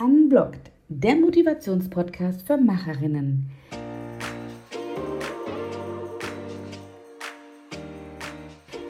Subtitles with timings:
[0.00, 3.50] Unblocked, der Motivationspodcast für Macherinnen.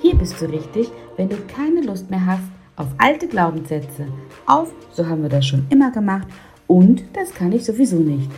[0.02, 2.42] Hier bist du richtig, wenn du keine Lust mehr hast
[2.76, 4.06] auf alte Glaubenssätze,
[4.44, 6.28] auf so haben wir das schon immer gemacht
[6.66, 8.30] und das kann ich sowieso nicht.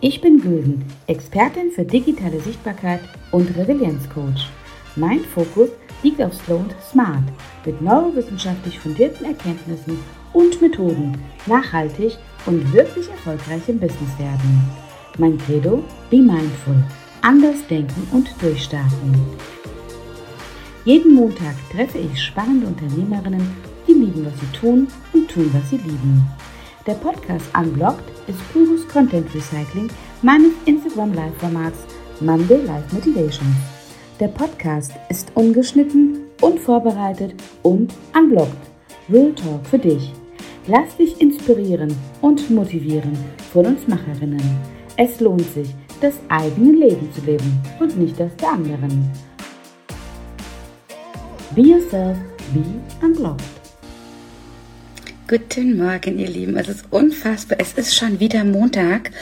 [0.00, 4.48] Ich bin Gülden, Expertin für digitale Sichtbarkeit und Resilienzcoach.
[4.96, 5.68] Mein Fokus
[6.02, 7.24] liegt auf Slow und Smart
[7.66, 9.98] mit neurowissenschaftlich fundierten Erkenntnissen
[10.36, 11.16] und Methoden
[11.46, 14.60] nachhaltig und wirklich erfolgreich im Business werden.
[15.16, 16.76] Mein Credo, be mindful,
[17.22, 19.14] anders denken und durchstarten.
[20.84, 23.56] Jeden Montag treffe ich spannende Unternehmerinnen,
[23.88, 26.26] die lieben, was sie tun und tun, was sie lieben.
[26.86, 29.88] Der Podcast Unblocked ist pures Content Recycling
[30.20, 31.78] meines Instagram Live-Formats
[32.20, 33.56] Monday Live Motivation.
[34.20, 38.52] Der Podcast ist ungeschnitten, unvorbereitet und unblocked.
[39.08, 40.12] Real Talk für dich.
[40.68, 43.16] Lass dich inspirieren und motivieren
[43.52, 44.42] von uns Macherinnen.
[44.96, 45.68] Es lohnt sich,
[46.00, 49.08] das eigene Leben zu leben und nicht das der anderen.
[51.54, 52.18] Be yourself,
[52.52, 52.64] be
[53.00, 53.44] unblocked.
[55.28, 56.56] Guten Morgen, ihr Lieben.
[56.56, 57.58] Es ist unfassbar.
[57.60, 59.12] Es ist schon wieder Montag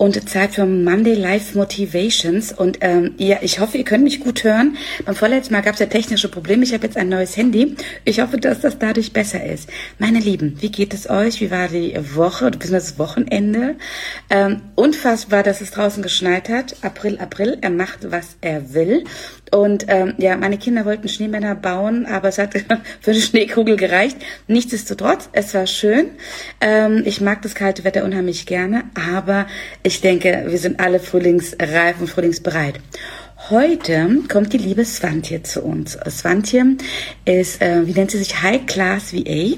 [0.00, 2.52] und Zeit für Monday Live Motivations.
[2.52, 4.78] Und ähm, ja, ich hoffe, ihr könnt mich gut hören.
[5.04, 6.64] Beim vorletzten Mal gab es ja technische Probleme.
[6.64, 7.76] Ich habe jetzt ein neues Handy.
[8.06, 9.68] Ich hoffe, dass das dadurch besser ist.
[9.98, 11.42] Meine Lieben, wie geht es euch?
[11.42, 12.72] Wie war die Woche, bzw.
[12.72, 13.76] das Wochenende?
[14.30, 16.76] Ähm, unfassbar, dass es draußen geschneit hat.
[16.80, 17.58] April, April.
[17.60, 19.04] Er macht, was er will.
[19.50, 22.54] Und ähm, ja, meine Kinder wollten Schneemänner bauen, aber es hat
[23.00, 24.16] für eine Schneekugel gereicht.
[24.46, 26.06] Nichtsdestotrotz, es war schön.
[26.60, 29.46] Ähm, ich mag das kalte Wetter unheimlich gerne, aber
[29.98, 32.74] denke, wir sind alle frühlingsreif und frühlingsbereit.
[33.48, 35.98] Heute kommt die liebe Svantje zu uns.
[36.08, 36.76] Svantje
[37.24, 39.56] ist, äh, wie nennt sie sich, High Class VA.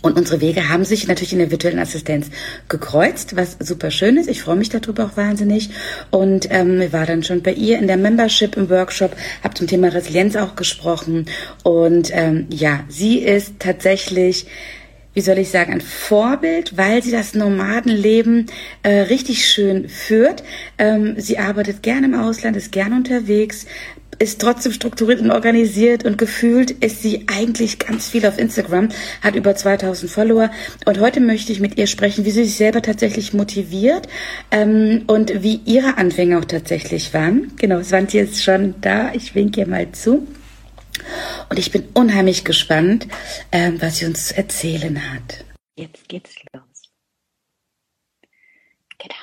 [0.00, 2.28] Und unsere Wege haben sich natürlich in der virtuellen Assistenz
[2.68, 4.28] gekreuzt, was super schön ist.
[4.28, 5.70] Ich freue mich darüber auch wahnsinnig.
[6.10, 9.88] Und ähm, war dann schon bei ihr in der Membership im Workshop, habe zum Thema
[9.88, 11.26] Resilienz auch gesprochen.
[11.64, 14.46] Und ähm, ja, sie ist tatsächlich
[15.18, 18.46] wie soll ich sagen, ein Vorbild, weil sie das Nomadenleben
[18.84, 20.44] äh, richtig schön führt.
[20.78, 23.66] Ähm, sie arbeitet gerne im Ausland, ist gerne unterwegs,
[24.20, 28.90] ist trotzdem strukturiert und organisiert und gefühlt ist sie eigentlich ganz viel auf Instagram,
[29.20, 30.52] hat über 2000 Follower
[30.86, 34.06] und heute möchte ich mit ihr sprechen, wie sie sich selber tatsächlich motiviert
[34.52, 37.50] ähm, und wie ihre Anfänge auch tatsächlich waren.
[37.56, 40.28] Genau, Svante ist schon da, ich winke ihr mal zu.
[41.50, 43.08] Und ich bin unheimlich gespannt,
[43.52, 45.44] ähm, was sie uns zu erzählen hat.
[45.76, 46.62] Jetzt geht's los.
[48.98, 49.14] Genau.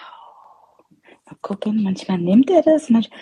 [1.25, 3.19] Mal gucken, manchmal nimmt er das, manchmal.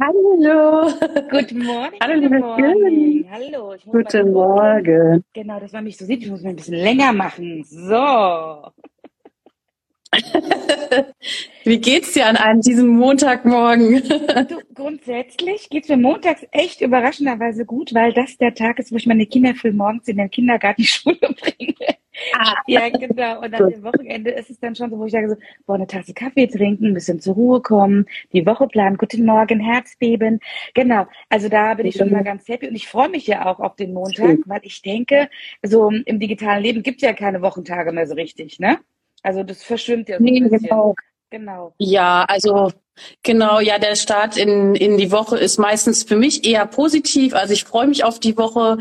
[0.00, 0.90] Hallo.
[1.30, 1.96] Guten Morgen.
[2.02, 3.30] Hallo, liebe Morgen.
[3.30, 3.74] Hallo.
[3.74, 5.24] Ich muss Guten Morgen.
[5.32, 6.22] Genau, dass man mich so sieht.
[6.22, 7.64] Ich muss mich ein bisschen länger machen.
[7.64, 8.72] So.
[11.64, 14.02] Wie geht's dir an einem diesem Montagmorgen?
[14.48, 19.06] du, grundsätzlich geht's mir montags echt überraschenderweise gut, weil das der Tag ist, wo ich
[19.06, 21.74] meine Kinder früh morgens in den Kindergarten die Schule bringe.
[22.32, 22.54] Ah.
[22.66, 23.40] Ja, genau.
[23.40, 25.36] Und an dem Wochenende ist es dann schon so, wo ich sage so,
[25.66, 29.60] boah, eine Tasse Kaffee trinken, ein bisschen zur Ruhe kommen, die Woche planen, guten Morgen,
[29.60, 30.40] Herzbeben.
[30.74, 31.06] Genau.
[31.28, 33.74] Also da bin ich schon mal ganz happy und ich freue mich ja auch auf
[33.76, 35.28] den Montag, weil ich denke,
[35.62, 38.78] so im digitalen Leben gibt es ja keine Wochentage mehr so richtig, ne?
[39.24, 40.68] Also das verschwimmt ja so nee, ein bisschen.
[40.68, 40.94] Genau.
[41.30, 41.74] Genau.
[41.78, 42.70] Ja, also
[43.24, 47.34] genau, ja, der Start in, in die Woche ist meistens für mich eher positiv.
[47.34, 48.78] Also ich freue mich auf die Woche,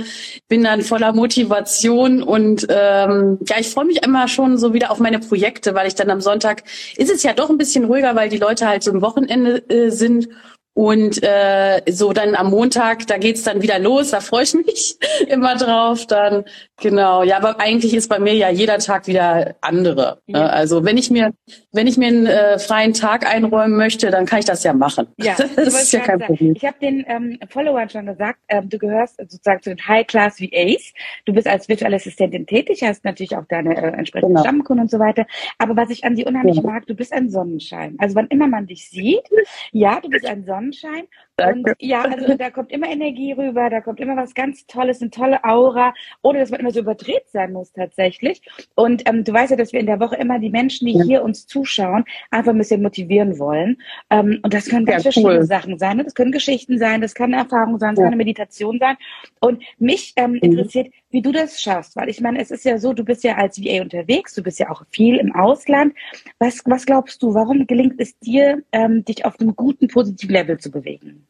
[0.50, 5.00] bin dann voller Motivation und ähm, ja, ich freue mich immer schon so wieder auf
[5.00, 6.62] meine Projekte, weil ich dann am Sonntag
[6.96, 9.90] ist es ja doch ein bisschen ruhiger, weil die Leute halt so im Wochenende äh,
[9.90, 10.30] sind
[10.76, 14.98] und äh, so dann am Montag, da geht's dann wieder los, da freue ich mich
[15.28, 16.08] immer drauf.
[16.08, 16.46] Dann
[16.82, 20.18] genau, ja, aber eigentlich ist bei mir ja jeder Tag wieder andere.
[20.26, 20.40] Ne?
[20.40, 20.46] Ja.
[20.48, 21.34] Also wenn ich mir,
[21.72, 25.08] wenn ich mir einen äh, freien Tag einräumen möchte, dann kann ich das ja machen.
[25.18, 26.36] Ja, das ist ja kein sagen.
[26.36, 26.54] Problem.
[26.56, 30.42] Ich habe den ähm, Followern schon gesagt, ähm, du gehörst sozusagen zu den High Class
[30.42, 30.92] VAs.
[31.26, 34.42] Du bist als virtuelle Assistentin tätig, hast natürlich auch deine äh, entsprechenden genau.
[34.42, 35.28] Stammkunden und so weiter.
[35.60, 36.64] Aber was ich an dir unheimlich ja.
[36.64, 37.96] mag, du bist ein Sonnenschein.
[38.00, 39.30] Also wann immer man dich sieht,
[39.72, 41.08] ja, du bist ein Sonnenschein Sonnenschein.
[41.42, 45.10] Und ja, also da kommt immer Energie rüber, da kommt immer was ganz Tolles, eine
[45.10, 48.42] tolle Aura, ohne dass man immer so überdreht sein muss tatsächlich.
[48.76, 51.04] Und ähm, du weißt ja, dass wir in der Woche immer die Menschen, die ja.
[51.04, 53.82] hier uns zuschauen, einfach ein bisschen motivieren wollen.
[54.12, 55.46] Ähm, und das können ganz ja, verschiedene cool.
[55.46, 55.98] Sachen sein.
[55.98, 56.04] Ne?
[56.04, 58.06] Das können Geschichten sein, das kann eine Erfahrung sein, das ja.
[58.06, 58.96] kann eine Meditation sein.
[59.40, 60.40] Und mich ähm, mhm.
[60.40, 63.36] interessiert, wie du das schaffst, weil ich meine, es ist ja so, du bist ja
[63.36, 65.94] als VA unterwegs, du bist ja auch viel im Ausland.
[66.40, 70.58] Was, was glaubst du, warum gelingt es dir, ähm, dich auf einem guten, positiven Level
[70.58, 71.28] zu bewegen?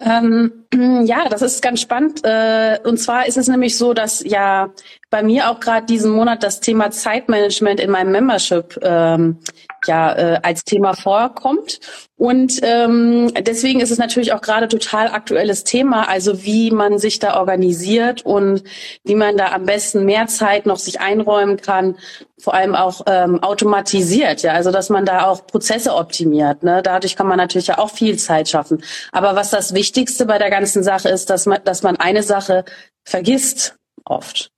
[0.00, 0.64] Ähm,
[1.06, 2.20] ja, das ist ganz spannend.
[2.24, 4.72] Äh, und zwar ist es nämlich so, dass ja
[5.10, 9.38] bei mir auch gerade diesen Monat das Thema Zeitmanagement in meinem Membership ähm,
[9.86, 11.80] ja äh, als Thema vorkommt.
[12.18, 17.20] Und ähm, deswegen ist es natürlich auch gerade total aktuelles Thema, also wie man sich
[17.20, 18.64] da organisiert und
[19.04, 21.96] wie man da am besten mehr Zeit noch sich einräumen kann,
[22.36, 26.64] vor allem auch ähm, automatisiert, ja, also dass man da auch Prozesse optimiert.
[26.64, 26.82] Ne?
[26.82, 28.82] Dadurch kann man natürlich ja auch viel Zeit schaffen.
[29.12, 32.64] Aber was das Wichtigste bei der ganzen Sache ist, dass man, dass man eine Sache
[33.04, 34.50] vergisst oft.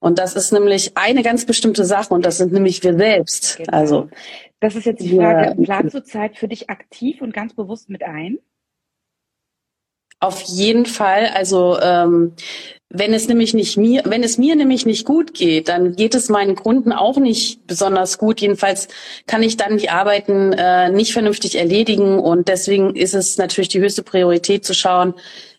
[0.00, 3.56] Und das ist nämlich eine ganz bestimmte Sache und das sind nämlich wir selbst.
[3.56, 3.76] Genau.
[3.76, 4.08] Also
[4.60, 5.64] das ist jetzt die Frage, ja.
[5.64, 8.38] planst du Zeit für dich aktiv und ganz bewusst mit ein?
[10.20, 11.26] Auf jeden Fall.
[11.32, 12.34] Also ähm,
[12.90, 16.28] wenn es nämlich nicht mir, wenn es mir nämlich nicht gut geht, dann geht es
[16.28, 18.40] meinen Kunden auch nicht besonders gut.
[18.40, 18.88] Jedenfalls
[19.26, 23.80] kann ich dann die Arbeiten äh, nicht vernünftig erledigen und deswegen ist es natürlich die
[23.80, 25.14] höchste Priorität zu schauen,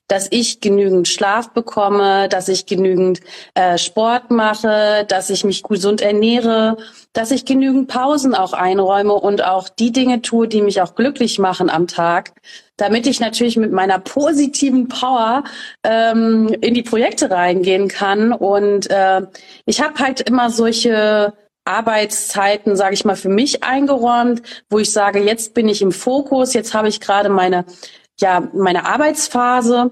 [0.10, 3.22] dass ich genügend Schlaf bekomme, dass ich genügend
[3.54, 6.78] äh, Sport mache, dass ich mich gesund ernähre,
[7.14, 11.38] dass ich genügend Pausen auch einräume und auch die Dinge tue, die mich auch glücklich
[11.38, 12.34] machen am Tag,
[12.76, 15.44] damit ich natürlich mit meiner positiven Power
[15.84, 18.34] ähm, in die Projekte reingehen kann.
[18.34, 19.22] Und äh,
[19.66, 21.34] ich habe halt immer solche
[21.66, 24.42] Arbeitszeiten, sage ich mal, für mich eingeräumt,
[24.72, 27.66] wo ich sage, jetzt bin ich im Fokus, jetzt habe ich gerade meine
[28.22, 29.92] ja meine Arbeitsphase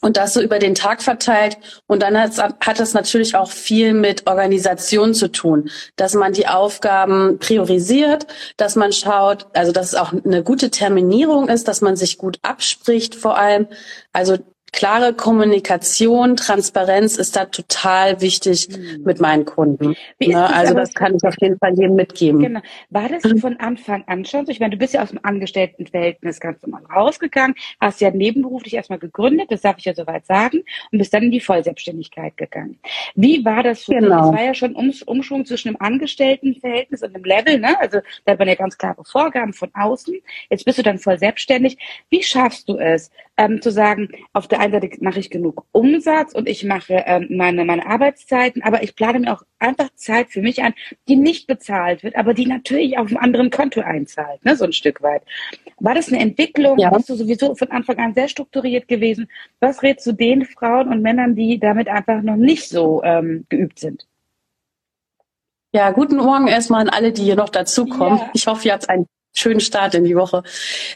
[0.00, 1.58] und das so über den Tag verteilt.
[1.86, 7.38] Und dann hat, das natürlich auch viel mit Organisation zu tun, dass man die Aufgaben
[7.38, 8.26] priorisiert,
[8.56, 12.38] dass man schaut, also dass es auch eine gute Terminierung ist, dass man sich gut
[12.42, 13.66] abspricht vor allem.
[14.12, 14.38] Also
[14.72, 19.04] klare Kommunikation, Transparenz ist da total wichtig mhm.
[19.04, 19.96] mit meinen Kunden.
[20.20, 20.54] Ne?
[20.54, 22.40] Also das kann ich auf jeden Fall jedem mitgeben.
[22.40, 22.60] Genau.
[22.90, 24.52] War das von Anfang an schon so?
[24.52, 28.98] Ich meine, du bist ja aus dem Angestelltenverhältnis ganz normal rausgegangen, hast ja nebenberuflich erstmal
[28.98, 30.62] gegründet, das darf ich ja soweit sagen,
[30.92, 32.78] und bist dann in die Vollselbstständigkeit gegangen.
[33.14, 34.16] Wie war das für genau.
[34.16, 34.30] dich?
[34.30, 37.78] Es war ja schon um, Umschwung zwischen dem Angestelltenverhältnis und dem Level, ne?
[37.80, 40.14] Also da hat man ja ganz klare Vorgaben von außen.
[40.50, 41.78] Jetzt bist du dann voll selbstständig.
[42.08, 46.34] Wie schaffst du es, ähm, zu sagen, auf der einen Seite mache ich genug Umsatz
[46.34, 50.42] und ich mache ähm, meine, meine Arbeitszeiten, aber ich plane mir auch einfach Zeit für
[50.42, 50.74] mich ein,
[51.08, 54.74] die nicht bezahlt wird, aber die natürlich auf einem anderen Konto einzahlt, ne, so ein
[54.74, 55.22] Stück weit.
[55.78, 56.78] War das eine Entwicklung?
[56.78, 56.90] Ja.
[56.90, 59.30] Bist du sowieso von Anfang an sehr strukturiert gewesen?
[59.58, 63.78] Was rätst du den Frauen und Männern, die damit einfach noch nicht so ähm, geübt
[63.78, 64.06] sind?
[65.72, 68.18] Ja, guten Morgen erstmal an alle, die hier noch dazukommen.
[68.18, 68.30] Ja.
[68.34, 69.06] Ich hoffe, ihr habt einen
[69.40, 70.42] schönen Start in die Woche.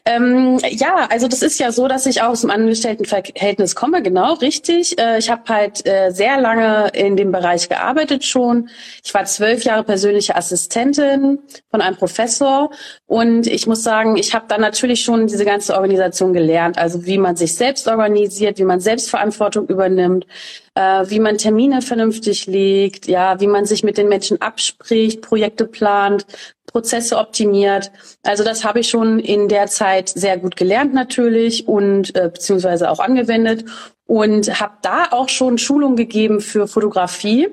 [0.05, 4.35] Ähm, ja, also das ist ja so, dass ich auch aus dem Angestelltenverhältnis komme, genau,
[4.35, 4.99] richtig.
[4.99, 8.69] Äh, ich habe halt äh, sehr lange in dem Bereich gearbeitet schon.
[9.02, 11.38] Ich war zwölf Jahre persönliche Assistentin
[11.70, 12.70] von einem Professor
[13.06, 17.19] und ich muss sagen, ich habe dann natürlich schon diese ganze Organisation gelernt, also wie
[17.19, 20.26] man sich selbst organisiert, wie man Selbstverantwortung übernimmt,
[20.75, 25.67] äh, wie man Termine vernünftig legt, ja, wie man sich mit den Menschen abspricht, Projekte
[25.67, 26.26] plant,
[26.67, 27.93] Prozesse optimiert.
[28.23, 32.91] Also das habe ich schon in der Zeit sehr gut gelernt natürlich und äh, beziehungsweise
[32.91, 33.65] auch angewendet
[34.06, 37.49] und habe da auch schon Schulung gegeben für Fotografie.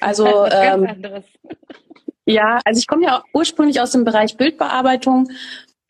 [0.00, 1.24] Also ähm,
[2.26, 5.30] ja, also ich komme ja ursprünglich aus dem Bereich Bildbearbeitung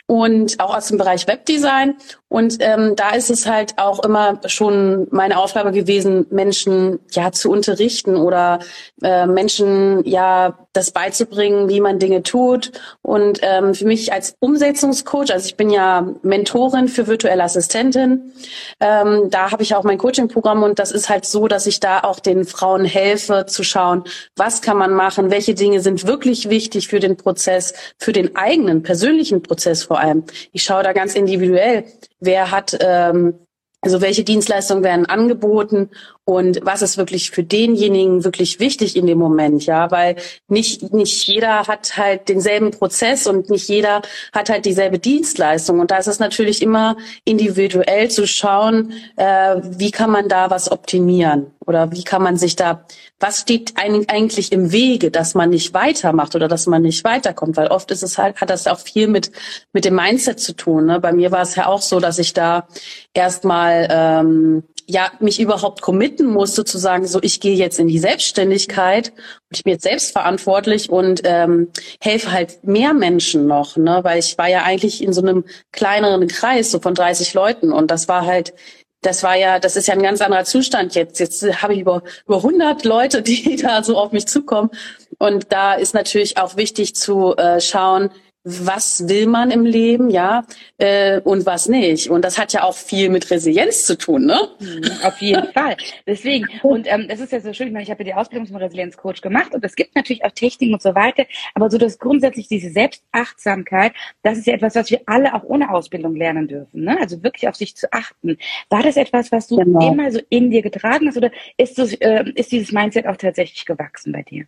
[0.06, 1.96] und auch aus dem Bereich Webdesign
[2.28, 7.50] und ähm, da ist es halt auch immer schon meine Aufgabe gewesen, Menschen ja zu
[7.50, 8.58] unterrichten oder
[9.02, 12.72] äh, Menschen ja das beizubringen, wie man Dinge tut.
[13.00, 18.32] Und ähm, für mich als Umsetzungscoach, also ich bin ja Mentorin für virtuelle Assistentin,
[18.78, 22.00] ähm, da habe ich auch mein Coaching-Programm und das ist halt so, dass ich da
[22.00, 24.04] auch den Frauen helfe zu schauen,
[24.36, 28.82] was kann man machen, welche Dinge sind wirklich wichtig für den Prozess, für den eigenen
[28.82, 30.24] persönlichen Prozess vor allem.
[30.52, 31.84] Ich schaue da ganz individuell
[32.20, 33.34] wer hat, ähm,
[33.80, 35.90] also welche Dienstleistungen werden angeboten
[36.28, 40.16] und was ist wirklich für denjenigen wirklich wichtig in dem Moment, ja, weil
[40.46, 44.02] nicht nicht jeder hat halt denselben Prozess und nicht jeder
[44.34, 49.90] hat halt dieselbe Dienstleistung und da ist es natürlich immer individuell zu schauen, äh, wie
[49.90, 52.84] kann man da was optimieren oder wie kann man sich da
[53.20, 57.68] was steht eigentlich im Wege, dass man nicht weitermacht oder dass man nicht weiterkommt, weil
[57.68, 59.32] oft ist es halt hat das auch viel mit
[59.72, 60.84] mit dem Mindset zu tun.
[60.84, 61.00] Ne?
[61.00, 62.68] Bei mir war es ja auch so, dass ich da
[63.14, 69.10] erstmal ähm, ja mich überhaupt committen muss, sozusagen so, ich gehe jetzt in die Selbstständigkeit
[69.10, 71.68] und ich bin jetzt selbstverantwortlich und ähm,
[72.00, 74.00] helfe halt mehr Menschen noch, ne?
[74.02, 77.90] Weil ich war ja eigentlich in so einem kleineren Kreis, so von 30 Leuten und
[77.90, 78.54] das war halt
[79.00, 81.20] das war ja, das ist ja ein ganz anderer Zustand jetzt.
[81.20, 84.70] Jetzt habe ich über, über 100 Leute, die da so auf mich zukommen.
[85.18, 88.10] Und da ist natürlich auch wichtig zu äh, schauen,
[88.48, 90.44] was will man im Leben, ja,
[90.78, 92.08] äh, und was nicht.
[92.08, 94.38] Und das hat ja auch viel mit Resilienz zu tun, ne?
[94.58, 95.76] Mhm, auf jeden Fall.
[96.06, 98.46] Deswegen, und ähm, das ist ja so schön, ich meine, ich habe ja die Ausbildung
[98.46, 101.24] zum Resilienzcoach gemacht und es gibt natürlich auch Techniken und so weiter,
[101.54, 105.70] aber so dass grundsätzlich diese Selbstachtsamkeit, das ist ja etwas, was wir alle auch ohne
[105.70, 106.98] Ausbildung lernen dürfen, ne?
[107.00, 108.38] Also wirklich auf sich zu achten.
[108.70, 109.92] War das etwas, was du genau.
[109.92, 113.66] immer so in dir getragen hast oder ist, das, äh, ist dieses Mindset auch tatsächlich
[113.66, 114.46] gewachsen bei dir?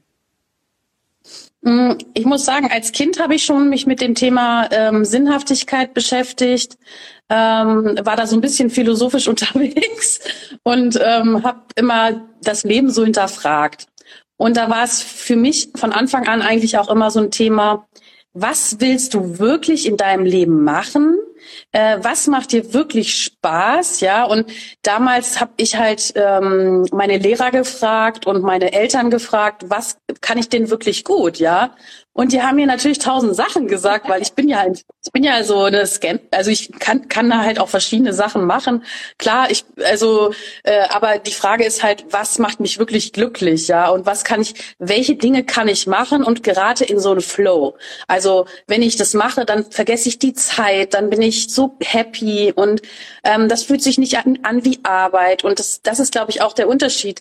[1.63, 5.95] Mm, ich muss sagen, als Kind habe ich schon mich mit dem Thema ähm, Sinnhaftigkeit
[5.95, 6.79] beschäftigt,
[7.29, 10.21] ähm, war da so ein bisschen philosophisch unterwegs
[10.63, 13.87] und ähm, habe immer das Leben so hinterfragt.
[14.37, 17.87] Und da war es für mich von Anfang an eigentlich auch immer so ein Thema,
[18.33, 21.19] was willst du wirklich in deinem Leben machen?
[21.73, 24.01] Äh, was macht dir wirklich Spaß?
[24.01, 24.51] Ja, und
[24.83, 30.49] damals habe ich halt ähm, meine Lehrer gefragt und meine Eltern gefragt, was kann ich
[30.49, 31.39] denn wirklich gut?
[31.39, 31.75] Ja,
[32.13, 35.23] und die haben mir natürlich tausend Sachen gesagt, weil ich bin ja halt, ich bin
[35.23, 38.85] ja so eine Scan, also ich kann kann da halt auch verschiedene Sachen machen.
[39.17, 40.33] Klar, ich also,
[40.65, 43.89] äh, aber die Frage ist halt, was macht mich wirklich glücklich, ja?
[43.89, 47.77] Und was kann ich, welche Dinge kann ich machen und gerate in so einen Flow.
[48.09, 52.53] Also wenn ich das mache, dann vergesse ich die Zeit, dann bin ich so happy
[52.55, 52.83] und
[53.23, 55.45] ähm, das fühlt sich nicht an, an wie Arbeit.
[55.45, 57.21] Und das das ist, glaube ich, auch der Unterschied,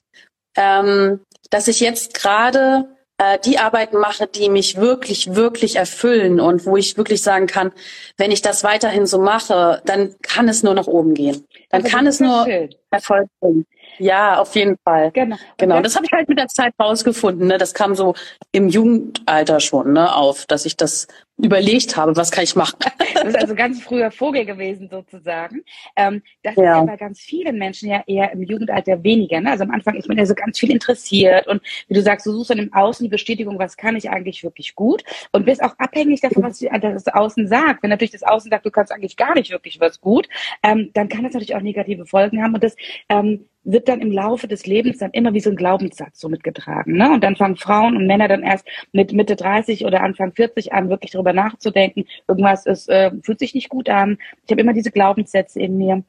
[0.55, 6.65] ähm, dass ich jetzt gerade äh, die Arbeiten mache, die mich wirklich, wirklich erfüllen und
[6.65, 7.71] wo ich wirklich sagen kann,
[8.17, 11.45] wenn ich das weiterhin so mache, dann kann es nur nach oben gehen.
[11.69, 12.73] Dann kann es nur schön.
[12.89, 13.65] Erfolg bringen.
[13.99, 15.11] Ja, auf jeden Fall.
[15.11, 15.35] Genau.
[15.57, 15.81] Genau.
[15.81, 17.47] Das habe ich halt mit der Zeit rausgefunden.
[17.47, 17.57] Ne?
[17.57, 18.15] Das kam so
[18.53, 21.07] im Jugendalter schon ne, auf, dass ich das
[21.41, 22.77] überlegt habe, was kann ich machen.
[23.13, 25.63] Das ist also ganz früher Vogel gewesen sozusagen.
[25.95, 26.61] Ähm, das ja.
[26.61, 29.39] ist ja bei ganz vielen Menschen ja eher im Jugendalter weniger.
[29.41, 29.51] Ne?
[29.51, 32.31] Also am Anfang ist man ja so ganz viel interessiert und wie du sagst, du
[32.31, 35.77] suchst dann im Außen die Bestätigung, was kann ich eigentlich wirklich gut und bist auch
[35.77, 37.83] abhängig davon, was das Außen sagt.
[37.83, 40.27] Wenn natürlich das Außen sagt, du kannst eigentlich gar nicht wirklich was gut,
[40.63, 42.75] ähm, dann kann das natürlich auch negative Folgen haben und das
[43.09, 46.93] ähm, wird dann im Laufe des Lebens dann immer wie so ein Glaubenssatz so mitgetragen.
[46.93, 47.11] Ne?
[47.11, 50.89] Und dann fangen Frauen und Männer dann erst mit Mitte 30 oder Anfang 40 an,
[50.89, 54.17] wirklich darüber nachzudenken, irgendwas ist, äh, fühlt sich nicht gut an.
[54.45, 56.03] Ich habe immer diese Glaubenssätze in mir.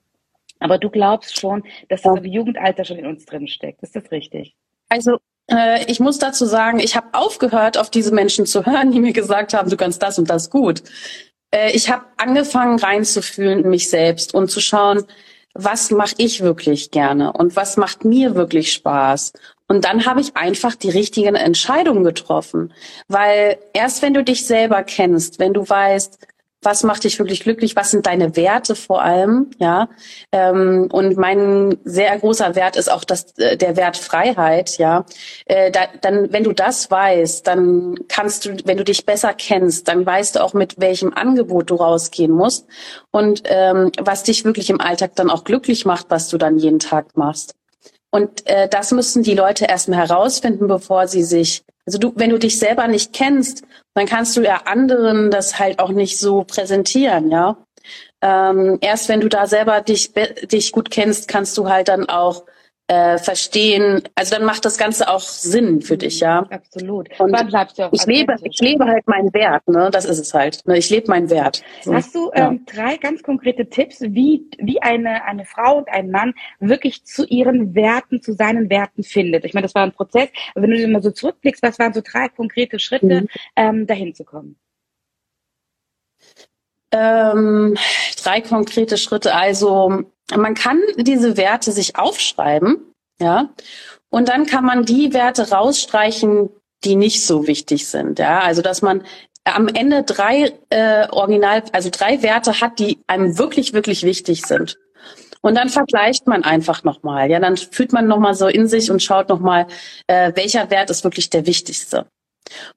[0.58, 3.82] Aber du glaubst schon, dass das im Jugendalter schon in uns drin steckt.
[3.82, 4.54] Ist das richtig?
[4.88, 5.18] Also
[5.50, 9.12] äh, ich muss dazu sagen, ich habe aufgehört, auf diese Menschen zu hören, die mir
[9.12, 10.82] gesagt haben, du kannst das und das gut.
[11.50, 15.04] Äh, ich habe angefangen reinzufühlen in mich selbst und zu schauen,
[15.54, 19.32] was mache ich wirklich gerne und was macht mir wirklich Spaß.
[19.70, 22.72] Und dann habe ich einfach die richtigen Entscheidungen getroffen.
[23.06, 26.18] Weil erst wenn du dich selber kennst, wenn du weißt,
[26.60, 29.88] was macht dich wirklich glücklich, was sind deine Werte vor allem, ja.
[30.32, 35.06] Ähm, und mein sehr großer Wert ist auch das, äh, der Wert Freiheit, ja.
[35.46, 39.86] Äh, da, dann, wenn du das weißt, dann kannst du, wenn du dich besser kennst,
[39.86, 42.66] dann weißt du auch, mit welchem Angebot du rausgehen musst
[43.12, 46.80] und ähm, was dich wirklich im Alltag dann auch glücklich macht, was du dann jeden
[46.80, 47.54] Tag machst.
[48.10, 52.38] Und äh, das müssen die Leute erstmal herausfinden, bevor sie sich also du, wenn du
[52.38, 53.64] dich selber nicht kennst,
[53.94, 57.56] dann kannst du ja anderen das halt auch nicht so präsentieren, ja.
[58.22, 62.44] Ähm, erst wenn du da selber dich, dich gut kennst, kannst du halt dann auch
[62.90, 64.02] äh, verstehen.
[64.16, 66.40] Also dann macht das Ganze auch Sinn für dich, ja.
[66.50, 67.09] Absolut.
[67.20, 67.32] Und
[67.92, 69.90] ich lebe, ich lebe halt meinen Wert, ne?
[69.92, 70.66] Das ist es halt.
[70.66, 70.76] Ne?
[70.76, 71.62] Ich lebe meinen Wert.
[71.82, 71.94] So.
[71.94, 72.75] Hast du ähm, ja.
[72.75, 77.76] drei ganz konkrete Tipps, wie wie eine eine Frau und ein Mann wirklich zu ihren
[77.76, 79.44] Werten, zu seinen Werten findet?
[79.44, 80.28] Ich meine, das war ein Prozess.
[80.56, 83.28] Aber wenn du dir mal so zurückblickst, was waren so drei konkrete Schritte, mhm.
[83.54, 84.56] ähm, dahin zu kommen?
[86.90, 87.76] Ähm,
[88.20, 89.32] drei konkrete Schritte.
[89.32, 93.50] Also man kann diese Werte sich aufschreiben, ja,
[94.10, 96.50] und dann kann man die Werte rausstreichen,
[96.84, 98.40] die nicht so wichtig sind, ja.
[98.40, 99.04] Also dass man
[99.44, 104.78] am Ende drei äh, Original, also drei Werte hat, die einem wirklich, wirklich wichtig sind.
[105.42, 107.30] Und dann vergleicht man einfach nochmal.
[107.30, 109.66] Ja, dann fühlt man nochmal so in sich und schaut nochmal,
[110.06, 112.06] äh, welcher Wert ist wirklich der wichtigste.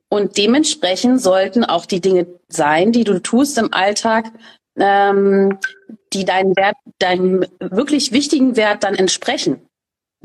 [0.10, 4.32] Und dementsprechend sollten auch die Dinge sein, die du tust im Alltag,
[4.78, 5.60] ähm,
[6.14, 9.68] die deinen Wert, deinem wirklich wichtigen Wert dann entsprechen.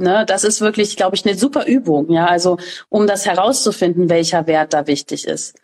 [0.00, 2.56] Ne, das ist wirklich, glaube ich, eine super Übung, ja, also
[2.88, 5.58] um das herauszufinden, welcher Wert da wichtig ist.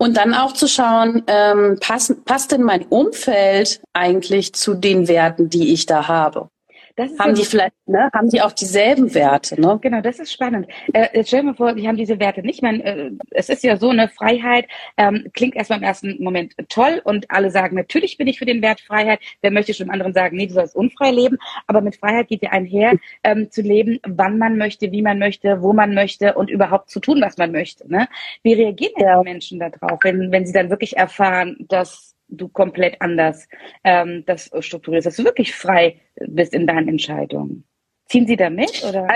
[0.00, 5.48] Und dann auch zu schauen, ähm, passt, passt denn mein Umfeld eigentlich zu den Werten,
[5.48, 6.48] die ich da habe?
[7.18, 9.78] Haben die vielleicht, ne, haben die auch dieselben Werte, ne?
[9.80, 10.66] Genau, das ist spannend.
[10.92, 12.56] Äh, stell dir mal vor, die haben diese Werte nicht.
[12.56, 16.54] Ich meine, äh, es ist ja so eine Freiheit, ähm, klingt erstmal im ersten Moment
[16.68, 19.20] toll und alle sagen, natürlich bin ich für den Wert Freiheit.
[19.40, 21.38] Wer möchte schon anderen sagen, nee, du sollst unfrei leben.
[21.66, 25.62] Aber mit Freiheit geht ja einher, ähm, zu leben, wann man möchte, wie man möchte,
[25.62, 27.90] wo man möchte und überhaupt zu tun, was man möchte.
[27.90, 28.08] Ne?
[28.42, 29.22] Wie reagieren ja.
[29.22, 33.48] die Menschen darauf, wenn, wenn sie dann wirklich erfahren, dass du komplett anders
[33.84, 37.64] ähm, das strukturierst, dass du wirklich frei bist in deinen Entscheidungen.
[38.06, 39.06] Ziehen sie da mit oder?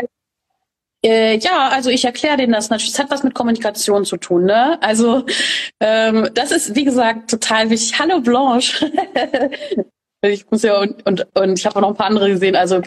[1.05, 2.93] Äh, ja, also ich erkläre denen das natürlich.
[2.93, 4.81] Es hat was mit Kommunikation zu tun, ne?
[4.83, 5.25] Also
[5.81, 7.99] ähm, das ist wie gesagt total wichtig.
[7.99, 8.91] Hallo Blanche.
[10.23, 12.55] ich muss ja und und und ich habe auch noch ein paar andere gesehen.
[12.55, 12.83] Also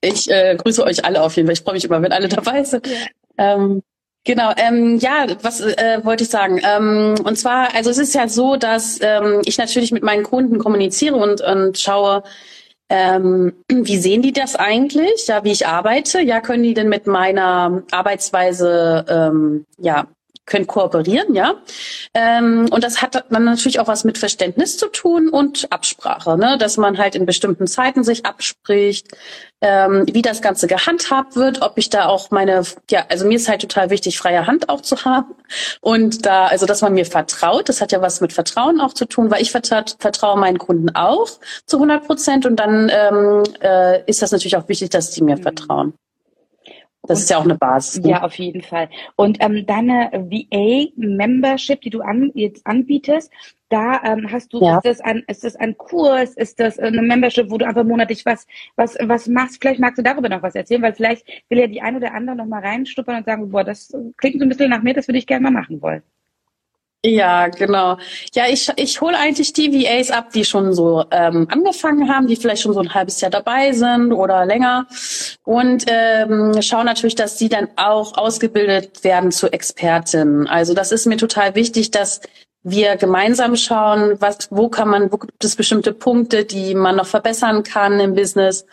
[0.00, 1.54] ich äh, grüße euch alle auf jeden Fall.
[1.54, 2.88] Ich freue mich immer, wenn alle dabei sind.
[2.88, 3.54] Ja.
[3.54, 3.82] Ähm,
[4.24, 6.60] Genau, ähm, ja, was äh, wollte ich sagen?
[6.62, 10.58] Ähm, und zwar, also es ist ja so, dass ähm, ich natürlich mit meinen Kunden
[10.58, 12.22] kommuniziere und, und schaue,
[12.90, 15.26] ähm, wie sehen die das eigentlich?
[15.26, 16.20] Ja, wie ich arbeite?
[16.20, 20.06] Ja, können die denn mit meiner Arbeitsweise ähm, ja
[20.46, 21.54] können kooperieren, ja.
[22.14, 26.58] Ähm, und das hat dann natürlich auch was mit Verständnis zu tun und Absprache, ne?
[26.58, 29.08] dass man halt in bestimmten Zeiten sich abspricht,
[29.60, 33.48] ähm, wie das Ganze gehandhabt wird, ob ich da auch meine, ja, also mir ist
[33.48, 35.34] halt total wichtig, freie Hand auch zu haben.
[35.80, 39.04] Und da, also dass man mir vertraut, das hat ja was mit Vertrauen auch zu
[39.04, 41.28] tun, weil ich vertra vertraue meinen Kunden auch
[41.66, 45.36] zu 100 Prozent und dann ähm, äh, ist das natürlich auch wichtig, dass die mir
[45.36, 45.42] mhm.
[45.42, 45.94] vertrauen.
[47.02, 48.02] Das ist ja auch eine Basis.
[48.02, 48.10] Ne?
[48.10, 48.88] Ja, auf jeden Fall.
[49.16, 53.32] Und ähm, deine VA-Membership, die du an, jetzt anbietest,
[53.70, 54.76] da ähm, hast du, ja.
[54.76, 58.26] ist, das ein, ist das ein Kurs, ist das eine Membership, wo du einfach monatlich
[58.26, 59.58] was, was, was machst?
[59.60, 62.36] Vielleicht magst du darüber noch was erzählen, weil vielleicht will ja die eine oder andere
[62.36, 65.18] noch mal reinstuppern und sagen, boah, das klingt so ein bisschen nach mir, das würde
[65.18, 66.02] ich gerne mal machen wollen.
[67.02, 67.96] Ja, genau.
[68.34, 72.36] Ja, ich, ich hole eigentlich die VAs ab, die schon so ähm, angefangen haben, die
[72.36, 74.86] vielleicht schon so ein halbes Jahr dabei sind oder länger.
[75.44, 80.46] Und ähm, schaue natürlich, dass sie dann auch ausgebildet werden zu Expertinnen.
[80.46, 82.20] Also das ist mir total wichtig, dass
[82.62, 87.06] wir gemeinsam schauen, was, wo kann man, wo gibt es bestimmte Punkte, die man noch
[87.06, 88.66] verbessern kann im Business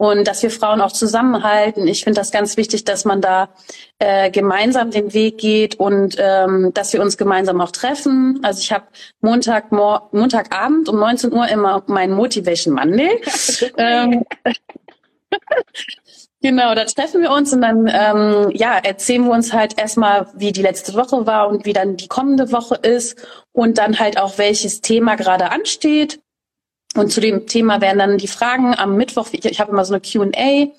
[0.00, 1.86] und dass wir Frauen auch zusammenhalten.
[1.86, 3.50] Ich finde das ganz wichtig, dass man da
[3.98, 8.40] äh, gemeinsam den Weg geht und ähm, dass wir uns gemeinsam auch treffen.
[8.42, 8.86] Also ich habe
[9.20, 13.20] Montag, Montagabend um 19 Uhr immer mein Motivation Monday.
[13.76, 14.24] ähm,
[16.42, 20.52] Genau, da treffen wir uns und dann ähm, ja, erzählen wir uns halt erstmal, wie
[20.52, 23.18] die letzte Woche war und wie dann die kommende Woche ist
[23.52, 26.20] und dann halt auch, welches Thema gerade ansteht.
[26.96, 29.94] Und zu dem Thema werden dann die Fragen am Mittwoch, ich, ich habe immer so
[29.94, 30.72] eine QA,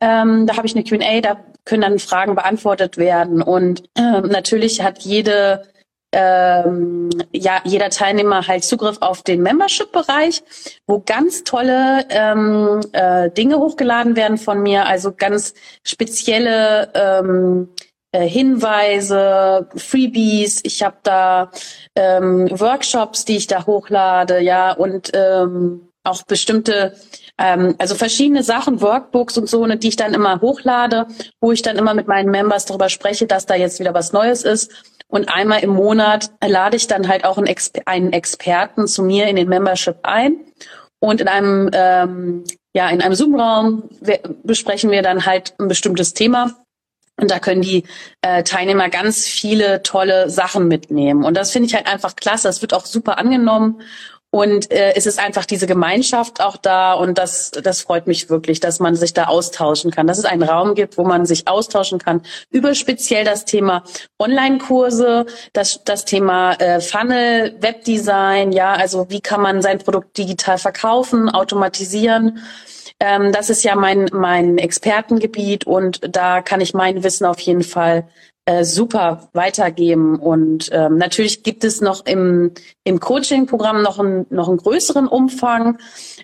[0.00, 3.42] ähm, da habe ich eine QA, da können dann Fragen beantwortet werden.
[3.42, 5.64] Und äh, natürlich hat jede
[6.12, 10.42] ähm, ja, jeder Teilnehmer halt Zugriff auf den Membership-Bereich,
[10.86, 15.52] wo ganz tolle ähm, äh, Dinge hochgeladen werden von mir, also ganz
[15.84, 20.60] spezielle ähm, äh, Hinweise, Freebies.
[20.64, 21.50] Ich habe da
[21.94, 26.94] ähm, Workshops, die ich da hochlade, ja, und ähm, auch bestimmte,
[27.36, 31.06] ähm, also verschiedene Sachen, Workbooks und so, ne, die ich dann immer hochlade,
[31.40, 34.42] wo ich dann immer mit meinen Members darüber spreche, dass da jetzt wieder was Neues
[34.44, 34.72] ist.
[35.10, 39.26] Und einmal im Monat lade ich dann halt auch einen, Exper einen Experten zu mir
[39.26, 40.36] in den Membership ein.
[41.00, 42.44] Und in einem, ähm,
[42.74, 43.88] ja, in einem Zoom-Raum
[44.42, 46.56] besprechen wir dann halt ein bestimmtes Thema.
[47.20, 47.84] Und da können die
[48.22, 51.24] äh, Teilnehmer ganz viele tolle Sachen mitnehmen.
[51.24, 52.46] Und das finde ich halt einfach klasse.
[52.46, 53.82] Das wird auch super angenommen.
[54.30, 58.60] Und äh, es ist einfach diese Gemeinschaft auch da und das, das freut mich wirklich,
[58.60, 61.98] dass man sich da austauschen kann, dass es einen Raum gibt, wo man sich austauschen
[61.98, 63.84] kann über speziell das Thema
[64.18, 70.58] Online-Kurse, das, das Thema äh, Funnel, Webdesign, ja, also wie kann man sein Produkt digital
[70.58, 72.40] verkaufen, automatisieren.
[73.00, 77.62] Ähm, das ist ja mein, mein Expertengebiet und da kann ich mein Wissen auf jeden
[77.62, 78.06] Fall
[78.48, 80.16] äh, super weitergeben.
[80.16, 85.76] Und ähm, natürlich gibt es noch im, im Coaching-Programm noch, ein, noch einen größeren Umfang,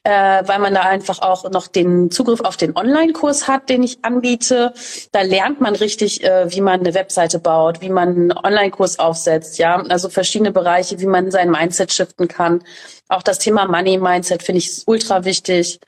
[0.04, 3.98] äh, weil man da einfach auch noch den Zugriff auf den Online-Kurs hat, den ich
[4.06, 4.72] anbiete.
[5.12, 9.58] Da lernt man richtig, äh, wie man eine Webseite baut, wie man einen Online-Kurs aufsetzt,
[9.58, 12.62] ja, also verschiedene Bereiche, wie man sein Mindset shiften kann.
[13.08, 15.78] Auch das Thema Money Mindset finde ich ultra wichtig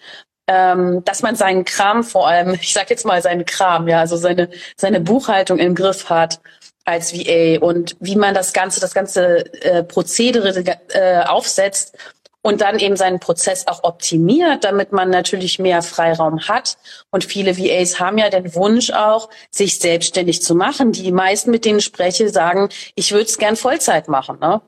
[0.46, 4.16] ähm, dass man seinen Kram vor allem, ich sage jetzt mal seinen Kram, ja, also
[4.16, 6.40] seine seine Buchhaltung im Griff hat
[6.85, 10.54] als VA und wie man das ganze das ganze äh, Prozedere
[10.90, 11.96] äh, aufsetzt
[12.42, 16.78] und dann eben seinen Prozess auch optimiert, damit man natürlich mehr Freiraum hat.
[17.11, 20.92] Und viele VAs haben ja den Wunsch auch, sich selbstständig zu machen.
[20.92, 24.38] Die meisten, mit denen ich spreche, sagen, ich würde es gern Vollzeit machen.
[24.38, 24.61] Ne?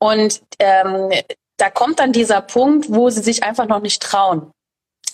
[0.00, 1.10] Und ähm,
[1.58, 4.50] da kommt dann dieser Punkt, wo sie sich einfach noch nicht trauen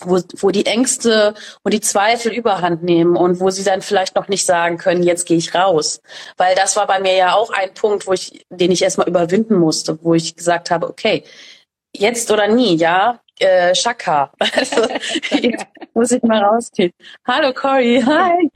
[0.01, 1.33] wo, wo die Ängste
[1.63, 5.25] und die Zweifel überhand nehmen und wo sie dann vielleicht noch nicht sagen können, jetzt
[5.25, 6.01] gehe ich raus.
[6.37, 9.57] Weil das war bei mir ja auch ein Punkt, wo ich, den ich erstmal überwinden
[9.57, 11.23] musste, wo ich gesagt habe, okay,
[11.93, 14.31] jetzt oder nie, ja, äh, Shaka.
[14.39, 14.87] Also,
[15.31, 16.91] jetzt muss ich mal rausgehen.
[17.25, 18.49] Hallo Cory, hi.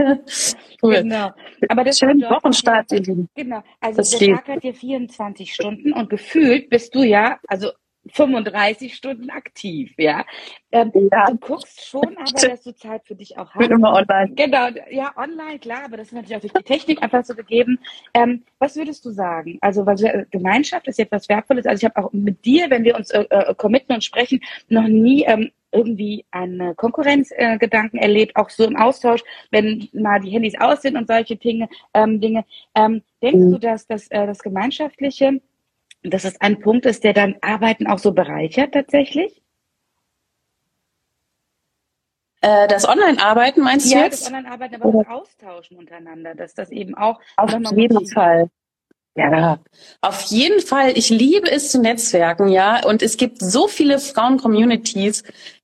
[0.82, 0.96] Cool.
[0.96, 1.32] Genau.
[1.70, 3.64] Aber das Schönen Wochenstart, Genau.
[3.80, 7.72] Also das der Tag hat dir 24 Stunden und gefühlt bist du ja, also
[8.12, 10.26] 35 Stunden aktiv, ja.
[10.72, 11.26] Ähm, ja.
[11.28, 13.62] Du guckst schon, aber dass du Zeit für dich auch hast.
[13.62, 14.34] Ich bin immer online.
[14.36, 17.80] Genau, ja, online, klar, aber das ist natürlich auch durch die Technik einfach so gegeben.
[18.14, 19.58] Ähm, was würdest du sagen?
[19.62, 21.66] Also, weil äh, Gemeinschaft ist ja etwas Wertvolles.
[21.66, 24.88] Also ich habe auch mit dir, wenn wir uns äh, äh, committen und sprechen, noch
[24.88, 30.60] nie ähm, irgendwie einen Konkurrenzgedanken äh, erlebt, auch so im Austausch, wenn mal die Handys
[30.60, 31.68] aus sind und solche Dinge.
[31.94, 32.46] Ähm, Dinge.
[32.76, 33.52] Ähm, denkst mhm.
[33.52, 35.42] du, dass das, äh, das Gemeinschaftliche
[36.04, 39.42] dass es ein Punkt ist, der dann Arbeiten auch so bereichert tatsächlich?
[42.42, 44.30] Äh, das Online-Arbeiten meinst ja, du jetzt?
[44.30, 47.22] Ja, das Online-Arbeiten, aber das Austauschen untereinander, dass das eben auch...
[47.38, 48.50] Auf jeden Fall.
[49.16, 49.60] Ja,
[50.02, 50.98] auf jeden Fall.
[50.98, 52.84] Ich liebe es zu netzwerken, ja.
[52.84, 55.24] Und es gibt so viele Frauen-Communities,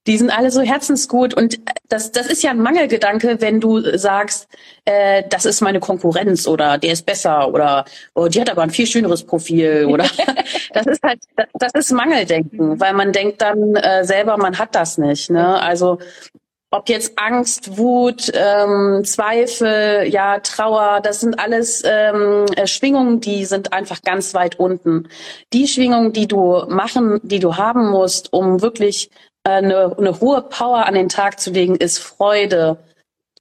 [0.10, 1.36] die sind alle so herzensgut.
[1.36, 4.48] Und das, das ist ja ein Mangelgedanke, wenn du sagst,
[4.86, 8.72] äh, das ist meine Konkurrenz oder der ist besser oder oh, die hat aber ein
[8.72, 10.06] viel schöneres Profil oder
[10.74, 11.20] das ist halt,
[11.54, 12.80] das ist Mangeldenken, mhm.
[12.80, 15.30] weil man denkt dann äh, selber, man hat das nicht.
[15.30, 15.62] Ne?
[15.62, 16.00] Also
[16.72, 23.46] ob jetzt Angst, Wut, ähm, Zweifel, ja, Trauer, das sind alles ähm, äh, Schwingungen, die
[23.46, 25.08] sind einfach ganz weit unten.
[25.52, 29.10] Die Schwingungen, die du machen, die du haben musst, um wirklich
[29.44, 32.78] eine, eine hohe Power an den Tag zu legen, ist Freude,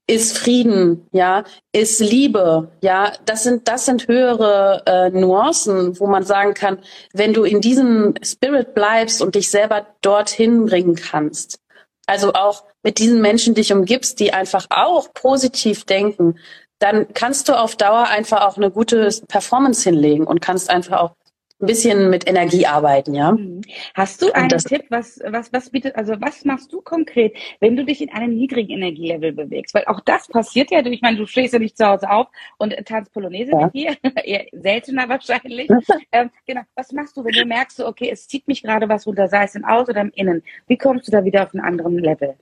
[0.06, 6.24] ist Frieden, ja, ist Liebe, ja, das sind das sind höhere äh, Nuancen, wo man
[6.24, 6.78] sagen kann,
[7.12, 11.60] wenn du in diesem Spirit bleibst und dich selber dorthin bringen kannst,
[12.06, 16.38] also auch mit diesen Menschen dich umgibst, die einfach auch positiv denken,
[16.78, 21.16] dann kannst du auf Dauer einfach auch eine gute Performance hinlegen und kannst einfach auch
[21.60, 23.32] ein bisschen mit Energie arbeiten, ja.
[23.32, 23.62] Mhm.
[23.94, 27.84] Hast du einen Tipp, was, was, was bietet, also was machst du konkret, wenn du
[27.84, 29.74] dich in einem niedrigen Energielevel bewegst?
[29.74, 32.74] Weil auch das passiert ja, ich meine, du stehst ja nicht zu Hause auf und
[32.86, 33.64] tanzt Polonaise ja.
[33.64, 35.68] mit dir, eher seltener wahrscheinlich.
[36.12, 36.62] ähm, genau.
[36.76, 39.54] Was machst du, wenn du merkst, okay, es zieht mich gerade was runter, sei es
[39.54, 40.42] im Aus oder im Innen?
[40.68, 42.36] Wie kommst du da wieder auf einen anderen Level?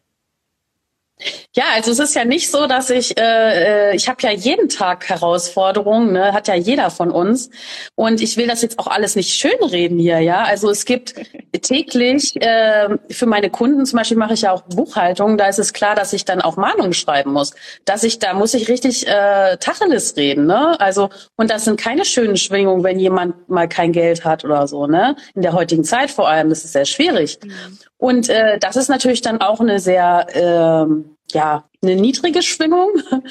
[1.56, 4.68] Ja, also es ist ja nicht so, dass ich, äh, äh, ich habe ja jeden
[4.68, 6.34] Tag Herausforderungen, ne?
[6.34, 7.48] hat ja jeder von uns.
[7.94, 10.44] Und ich will das jetzt auch alles nicht schönreden hier, ja.
[10.44, 11.14] Also es gibt
[11.62, 15.72] täglich äh, für meine Kunden, zum Beispiel mache ich ja auch Buchhaltung, da ist es
[15.72, 17.54] klar, dass ich dann auch Mahnungen schreiben muss.
[17.86, 20.78] Dass ich, da muss ich richtig äh, Tacheles reden, ne?
[20.78, 24.86] Also, und das sind keine schönen Schwingungen, wenn jemand mal kein Geld hat oder so,
[24.86, 25.16] ne?
[25.34, 27.38] In der heutigen Zeit vor allem, das ist sehr schwierig.
[27.42, 27.78] Mhm.
[27.96, 32.90] Und äh, das ist natürlich dann auch eine sehr, ähm, ja, eine niedrige Schwingung.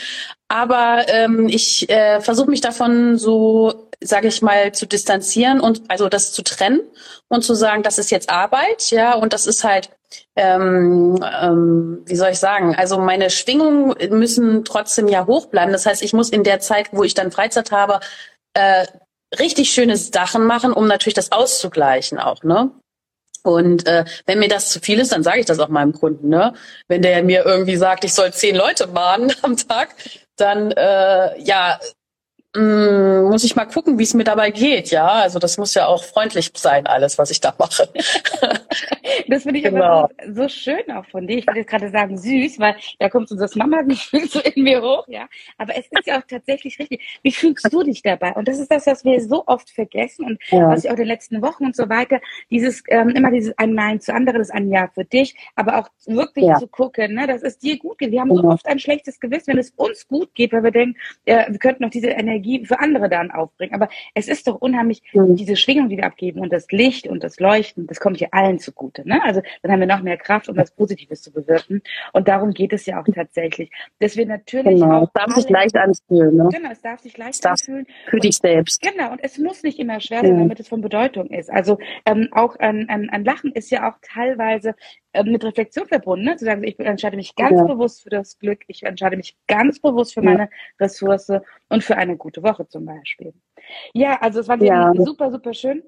[0.48, 6.08] Aber ähm, ich äh, versuche mich davon so, sage ich mal, zu distanzieren und also
[6.08, 6.82] das zu trennen
[7.30, 9.90] und zu sagen, das ist jetzt Arbeit, ja, und das ist halt,
[10.36, 15.72] ähm, ähm, wie soll ich sagen, also meine Schwingungen müssen trotzdem ja hoch bleiben.
[15.72, 18.00] Das heißt, ich muss in der Zeit, wo ich dann Freizeit habe,
[18.54, 18.86] äh,
[19.40, 22.72] richtig schöne Sachen machen, um natürlich das auszugleichen auch, ne?
[23.46, 26.30] Und äh, wenn mir das zu viel ist, dann sage ich das auch meinem Kunden.
[26.30, 26.54] Ne?
[26.88, 29.96] Wenn der mir irgendwie sagt, ich soll zehn Leute mahnen am Tag,
[30.36, 31.80] dann äh, ja,
[32.56, 35.08] Mm, muss ich mal gucken, wie es mir dabei geht, ja.
[35.08, 37.90] Also das muss ja auch freundlich sein, alles, was ich da mache.
[39.28, 40.08] das finde ich genau.
[40.26, 41.40] so, so, schön auch von dir.
[41.40, 44.82] Ich wollte jetzt gerade sagen süß, weil da kommt so das Mama-Gefühl so in mir
[44.82, 45.28] hoch, ja.
[45.58, 47.20] Aber es ist ja auch tatsächlich richtig.
[47.24, 48.32] Wie fühlst du dich dabei?
[48.34, 50.70] Und das ist das, was wir so oft vergessen und ja.
[50.70, 53.74] was ich auch in den letzten Wochen und so weiter, dieses, ähm, immer dieses ein
[53.74, 56.58] Nein zu anderen ist ein Ja für dich, aber auch wirklich ja.
[56.58, 58.12] zu gucken, ne, dass es dir gut geht.
[58.12, 58.54] Wir haben so genau.
[58.54, 61.84] oft ein schlechtes Gewissen, wenn es uns gut geht, weil wir denken, äh, wir könnten
[61.84, 63.74] noch diese Energie Energie für andere dann aufbringen.
[63.74, 65.36] Aber es ist doch unheimlich, mhm.
[65.36, 68.60] diese Schwingung, die wir abgeben und das Licht und das Leuchten, das kommt ja allen
[68.60, 69.08] zugute.
[69.08, 69.22] Ne?
[69.24, 71.82] Also dann haben wir noch mehr Kraft, um was Positives zu bewirken.
[72.14, 73.72] Und darum geht es ja auch tatsächlich.
[74.00, 75.04] Dass wir natürlich genau.
[75.04, 75.04] auch.
[75.04, 76.36] Es darf sich leicht anfühlen.
[76.36, 76.50] Ne?
[76.52, 77.88] Genau, es darf sich leicht darf anfühlen.
[78.10, 78.82] Für dich selbst.
[78.82, 80.40] Genau, und es muss nicht immer schwer sein, mhm.
[80.40, 81.50] damit es von Bedeutung ist.
[81.50, 84.76] Also ähm, auch ein, ein, ein Lachen ist ja auch teilweise
[85.16, 86.36] äh, mit Reflexion verbunden, ne?
[86.36, 87.66] zu sagen, ich entscheide mich ganz ja.
[87.66, 91.32] bewusst für das Glück, ich entscheide mich ganz bewusst für meine Ressource
[91.70, 93.34] und für eine gute Woche zum Beispiel.
[93.94, 94.94] Ja, also es war ja.
[94.96, 95.84] super, super schön.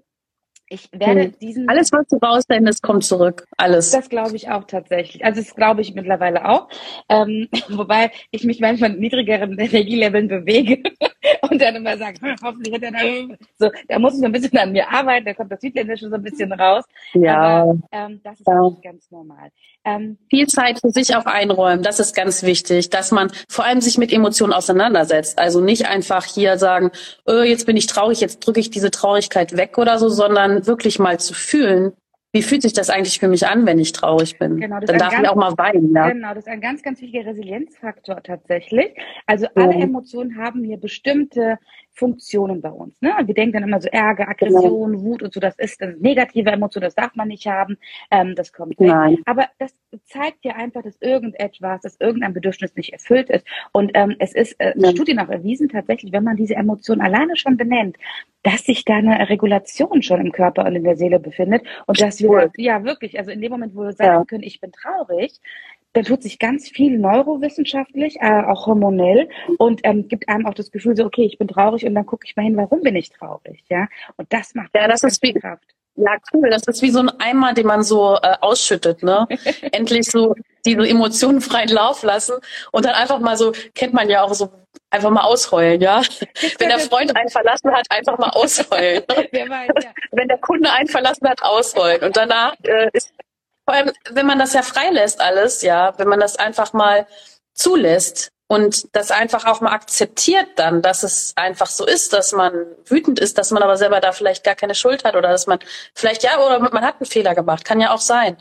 [0.69, 1.39] Ich werde hm.
[1.39, 1.69] diesen.
[1.69, 3.45] Alles, was du raussendest, kommt zurück.
[3.58, 3.91] Alles.
[3.91, 5.23] Das glaube ich auch tatsächlich.
[5.23, 6.67] Also das glaube ich mittlerweile auch.
[7.08, 10.84] Ähm, wobei ich mich manchmal in niedrigeren Energieleveln bewege
[11.49, 14.34] und dann immer sagt, hm, hoffentlich hat er da, so, da muss ich noch ein
[14.34, 16.84] bisschen an mir arbeiten, da kommt das Südländische so ein bisschen raus.
[17.13, 17.62] Ja.
[17.62, 18.69] Aber ähm, das ist ja.
[18.84, 19.49] ganz normal.
[19.86, 23.80] Ähm, Viel Zeit für sich auch einräumen, das ist ganz wichtig, dass man vor allem
[23.80, 25.39] sich mit Emotionen auseinandersetzt.
[25.39, 26.91] Also nicht einfach hier sagen,
[27.25, 30.98] oh, jetzt bin ich traurig, jetzt drücke ich diese Traurigkeit weg oder so, sondern wirklich
[30.98, 31.93] mal zu fühlen,
[32.34, 34.60] wie fühlt sich das eigentlich für mich an, wenn ich traurig bin?
[34.60, 35.93] Genau, Dann darf ganz, ich auch mal weinen.
[35.96, 36.10] Ja?
[36.10, 38.93] Genau, das ist ein ganz, ganz wichtiger Resilienzfaktor tatsächlich.
[39.26, 39.82] Also alle mhm.
[39.82, 41.58] Emotionen haben hier bestimmte
[41.97, 43.01] Funktionen bei uns.
[43.01, 43.12] Ne?
[43.25, 45.03] Wir denken dann immer so Ärger, Aggression, genau.
[45.03, 47.77] Wut und so, das ist eine negative Emotion, das darf man nicht haben,
[48.12, 48.88] ähm, das kommt weg.
[48.88, 49.17] Nein.
[49.25, 49.73] Aber das
[50.05, 53.47] zeigt ja einfach, dass irgendetwas, dass irgendein Bedürfnis nicht erfüllt ist.
[53.71, 54.91] Und ähm, es ist äh, ja.
[54.91, 57.97] Studien auch erwiesen, tatsächlich, wenn man diese Emotion alleine schon benennt,
[58.43, 62.21] dass sich da eine Regulation schon im Körper und in der Seele befindet und dass
[62.21, 64.25] wir, ja wirklich, also in dem Moment, wo wir sagen ja.
[64.25, 65.41] können, ich bin traurig,
[65.97, 70.69] da tut sich ganz viel neurowissenschaftlich, äh, auch hormonell und ähm, gibt einem auch das
[70.69, 73.10] Gefühl so, okay, ich bin traurig und dann gucke ich mal hin, warum bin ich
[73.10, 73.88] traurig, ja?
[74.15, 75.63] Und das macht ja, das ist viel Kraft.
[75.95, 76.51] Ja, cool.
[76.51, 79.27] Das ist wie so ein Eimer, den man so äh, ausschüttet, ne?
[79.71, 80.36] Endlich so
[80.67, 82.36] diese Emotionen freien Lauf lassen
[82.71, 84.51] und dann einfach mal so, kennt man ja auch so,
[84.91, 86.03] einfach mal ausheulen, ja?
[86.60, 89.01] Wenn der Freund einen verlassen hat, einfach mal ausheulen.
[90.12, 92.03] Wenn der Kunde einen verlassen hat, ausheulen.
[92.03, 93.12] Und danach äh, ist
[93.67, 97.06] vor allem, wenn man das ja freilässt alles, ja, wenn man das einfach mal
[97.53, 102.53] zulässt und das einfach auch mal akzeptiert dann, dass es einfach so ist, dass man
[102.86, 105.60] wütend ist, dass man aber selber da vielleicht gar keine Schuld hat oder dass man
[105.93, 108.38] vielleicht ja oder man hat einen Fehler gemacht, kann ja auch sein.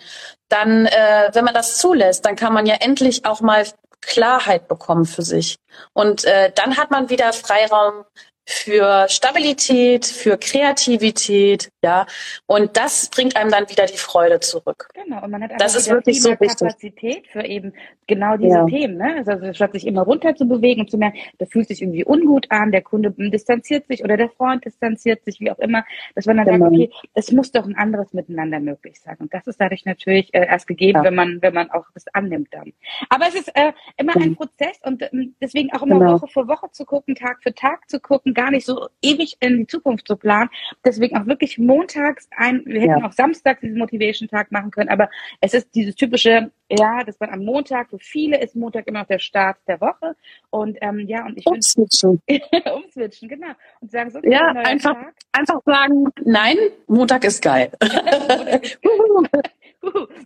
[0.49, 3.67] Dann, äh, wenn man das zulässt, dann kann man ja endlich auch mal
[4.01, 5.57] Klarheit bekommen für sich.
[5.93, 8.05] Und äh, dann hat man wieder Freiraum
[8.49, 12.07] für Stabilität, für Kreativität, ja.
[12.47, 14.89] Und das bringt einem dann wieder die Freude zurück.
[14.95, 15.25] Genau.
[15.25, 16.57] Und man hat das ist wirklich so wichtig.
[16.59, 17.73] Kapazität für eben
[18.07, 18.67] genau diese ja.
[18.67, 19.25] Themen, ne?
[19.27, 22.47] Also statt sich immer runter zu bewegen und zu merken, das fühlt sich irgendwie ungut
[22.51, 26.37] an, der Kunde distanziert sich oder der Freund distanziert sich, wie auch immer, dass man
[26.37, 26.67] dann genau.
[26.67, 29.17] sagt, okay, es muss doch ein anderes Miteinander möglich sein.
[29.19, 31.05] Und das ist dadurch natürlich äh, erst gegeben, ja.
[31.05, 32.73] wenn man, wenn man auch das annimmt dann.
[33.09, 34.23] Aber es ist äh, immer mhm.
[34.23, 36.13] ein Prozess und äh, deswegen auch immer genau.
[36.15, 39.59] Woche für Woche zu gucken, Tag für Tag zu gucken, gar nicht so ewig in
[39.59, 40.51] die Zukunft zu planen.
[40.85, 43.07] Deswegen auch wirklich montags ein, wir hätten ja.
[43.07, 47.45] auch samstags diesen Motivation-Tag machen können, aber es ist dieses typische, ja, dass man am
[47.45, 50.15] Montag, für viele ist Montag immer noch der Start der Woche.
[50.51, 52.21] Und ähm, ja, und ich umswitchen.
[52.75, 53.53] umswitchen, genau.
[53.81, 55.15] Und sagen so, ja, einfach, Tag.
[55.33, 57.73] einfach sagen, nein, Montag ist geil.
[57.81, 59.43] Montag ist geil.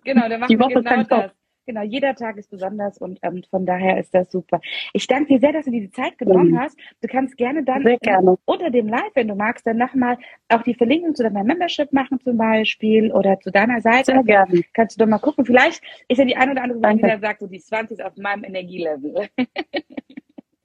[0.04, 1.30] genau, dann machen wir genau das.
[1.70, 4.60] Genau, jeder Tag ist besonders und ähm, von daher ist das super.
[4.92, 6.58] Ich danke dir sehr, dass du dir die Zeit genommen mhm.
[6.58, 6.76] hast.
[7.00, 8.36] Du kannst gerne dann gerne.
[8.44, 12.18] unter dem Live, wenn du magst, dann nochmal auch die Verlinkung zu deiner Membership machen
[12.24, 14.14] zum Beispiel oder zu deiner Seite.
[14.14, 14.62] Sehr gerne.
[14.72, 15.46] Kannst du doch mal gucken.
[15.46, 18.42] Vielleicht ist ja die eine oder andere, die sagt, so die 20 ist auf meinem
[18.42, 19.28] Energielevel.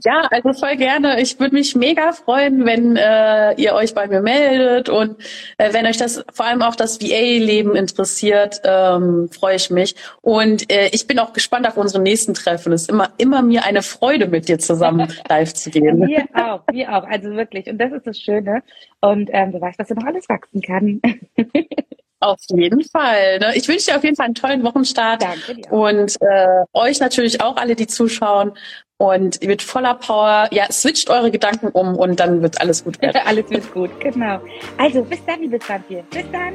[0.06, 1.20] Ja, also voll gerne.
[1.20, 5.18] Ich würde mich mega freuen, wenn äh, ihr euch bei mir meldet und
[5.58, 9.96] äh, wenn euch das vor allem auch das VA-Leben interessiert, ähm, freue ich mich.
[10.22, 12.72] Und äh, ich bin auch gespannt auf unsere nächsten Treffen.
[12.72, 16.06] Es ist immer, immer mir eine Freude, mit dir zusammen live zu gehen.
[16.08, 17.04] Wir auch, wir auch.
[17.06, 17.65] Also wirklich.
[17.65, 18.62] Und das ist das Schöne.
[19.02, 21.02] Und ähm, du weißt, dass du noch alles wachsen kann.
[22.19, 23.39] Auf jeden Fall.
[23.39, 23.56] Ne?
[23.56, 25.21] Ich wünsche dir auf jeden Fall einen tollen Wochenstart.
[25.21, 25.71] Danke dir.
[25.71, 28.54] Und äh, euch natürlich auch alle, die zuschauen.
[28.97, 33.21] Und mit voller Power, ja, switcht eure Gedanken um und dann wird alles gut werden.
[33.25, 34.39] alles wird gut, genau.
[34.78, 36.06] Also bis dann, liebe Santje.
[36.12, 36.54] Bis dann.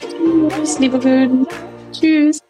[0.00, 1.46] Tschüss, liebe Wilden.
[1.92, 2.40] Tschüss.